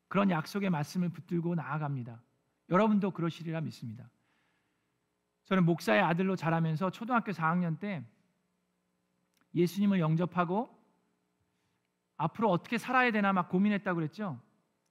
[0.08, 2.22] 그런 약속의 말씀을 붙들고 나아갑니다.
[2.68, 4.08] 여러분도 그러시리라 믿습니다.
[5.44, 8.04] 저는 목사의 아들로 자라면서 초등학교 4학년 때
[9.54, 10.78] 예수님을 영접하고
[12.16, 14.40] 앞으로 어떻게 살아야 되나 막 고민했다고 그랬죠.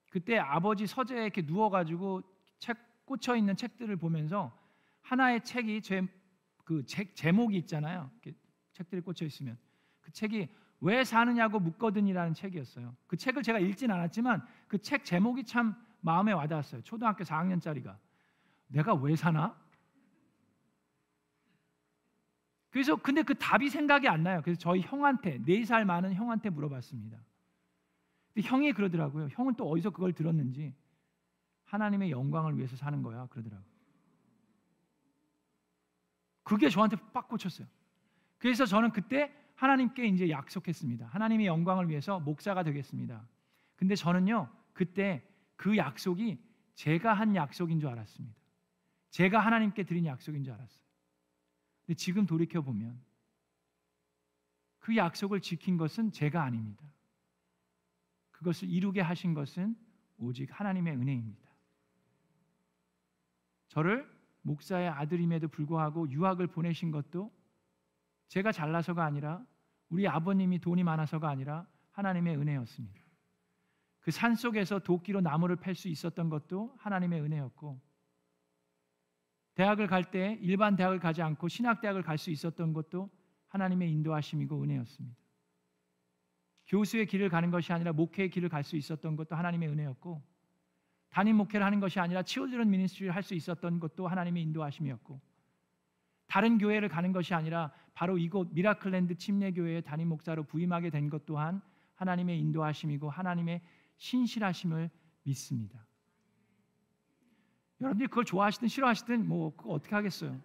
[0.10, 2.22] 그때 아버지 서재에 이렇게 누워가지고
[2.58, 4.58] 책 꽂혀 있는 책들을 보면서
[5.02, 8.12] 하나의 책이 제그 제목이 있잖아요.
[8.80, 9.58] 책들이 꽂혀 있으면
[10.00, 10.48] 그 책이
[10.80, 12.96] 왜 사느냐고 묻거든이라는 책이었어요.
[13.08, 16.82] 그 책을 제가 읽진 않았지만 그 책 제목이 참 마음에 와닿았어요.
[16.84, 17.98] 초등학교 4학년짜리가
[18.68, 19.60] 내가 왜 사나?
[22.70, 24.42] 그래서 근데 그 답이 생각이 안 나요.
[24.44, 27.20] 그래서 저희 형한테 네살 많은 형한테 물어봤습니다.
[28.34, 29.28] 근데 형이 그러더라고요.
[29.32, 30.74] 형은 또 어디서 그걸 들었는지
[31.66, 33.68] 하나님의 영광을 위해서 사는 거야 그러더라고요.
[36.44, 37.68] 그게 저한테 빡 꽂혔어요.
[38.40, 41.08] 그래서 저는 그때 하나님께 이제 약속했습니다.
[41.08, 43.28] 하나님의 영광을 위해서 목사가 되겠습니다.
[43.76, 45.24] 근데 저는요 그때
[45.56, 46.40] 그 약속이
[46.74, 48.40] 제가 한 약속인 줄 알았습니다.
[49.10, 50.86] 제가 하나님께 드린 약속인 줄 알았어요.
[51.86, 53.02] 근데 지금 돌이켜 보면
[54.80, 56.84] 그 약속을 지킨 것은 제가 아닙니다.
[58.32, 59.76] 그것을 이루게 하신 것은
[60.18, 61.50] 오직 하나님의 은혜입니다.
[63.68, 64.10] 저를
[64.42, 67.32] 목사의 아들임에도 불구하고 유학을 보내신 것도
[68.30, 69.46] 제가 잘나서가 아니라
[69.90, 73.02] 우리 아버님이 돈이 많아서가 아니라 하나님의 은혜였습니다.
[74.02, 77.80] 그 산 속에서 도끼로 나무를 팰 수 있었던 것도 하나님의 은혜였고
[79.56, 83.10] 대학을 갈 때 일반 대학을 가지 않고 신학 대학을 갈 수 있었던 것도
[83.50, 85.20] 하나님의 인도하심이고 은혜였습니다.
[86.68, 90.24] 교수의 길을 가는 것이 아니라 목회의 길을 갈 수 있었던 것도 하나님의 은혜였고
[91.10, 95.20] 담임 목회를 하는 것이 아니라 children ministry를 할 수 있었던 것도 하나님의 인도하심이었고
[96.30, 101.62] 다른 교회를 가는 것이 아니라 바로 이곳 미라클랜드 침례교회의 담임 목사로 부임하게 된 것 또한
[101.96, 103.62] 하나님의 인도하심이고 하나님의
[103.98, 104.90] 신실하심을
[105.24, 105.86] 믿습니다.
[107.82, 110.40] 여러분들이 그걸 좋아하시든 싫어하시든 뭐 어떻게 하겠어요?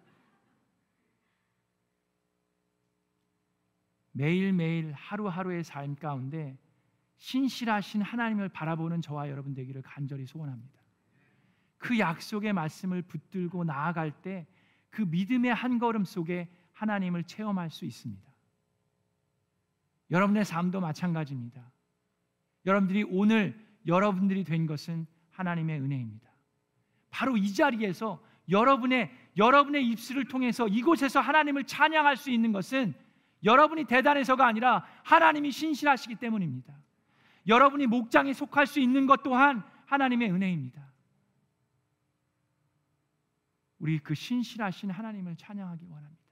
[4.11, 6.57] 매일매일 하루하루의 삶 가운데
[7.17, 10.81] 신실하신 하나님을 바라보는 저와 여러분 되기를 간절히 소원합니다.
[11.77, 14.47] 그 약속의 말씀을 붙들고 나아갈 때
[14.95, 18.23] 그 믿음의 한 걸음 속에 하나님을 체험할 수 있습니다.
[20.09, 21.69] 여러분의 삶도 마찬가지입니다.
[22.65, 26.31] 여러분들이 오늘 여러분들이 된 것은 하나님의 은혜입니다.
[27.09, 32.93] 바로 이 자리에서 여러분의 여러분의 입술을 통해서 이곳에서 하나님을 찬양할 수 있는 것은
[33.43, 36.73] 여러분이 대단해서가 아니라 하나님이 신실하시기 때문입니다.
[37.47, 40.94] 여러분이 목장에 속할 수 있는 것 또한 하나님의 은혜입니다.
[43.79, 46.25] 우리 그 신실하신 하나님을 찬양하기 원합니다.